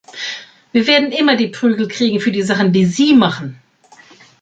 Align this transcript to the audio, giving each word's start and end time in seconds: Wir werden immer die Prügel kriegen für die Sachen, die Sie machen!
Wir 0.71 0.87
werden 0.87 1.11
immer 1.11 1.35
die 1.35 1.49
Prügel 1.49 1.87
kriegen 1.87 2.19
für 2.19 2.31
die 2.31 2.41
Sachen, 2.41 2.73
die 2.73 2.85
Sie 2.87 3.13
machen! 3.13 3.61